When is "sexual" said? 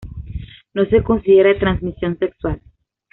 2.17-2.59